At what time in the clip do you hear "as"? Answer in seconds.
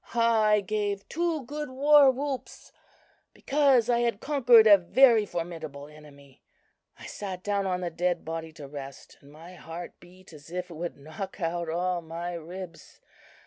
10.33-10.49